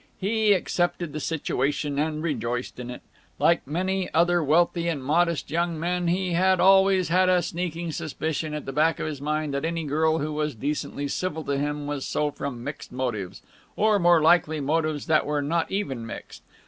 [0.19, 3.03] He accepted the situation and rejoiced in it.
[3.37, 8.55] Like many other wealthy and modest young men, he had always had a sneaking suspicion
[8.55, 11.85] at the back of his mind that any girl who was decently civil to him
[11.85, 13.43] was so from mixed motives
[13.75, 16.41] or, more likely, motives that were not even mixed.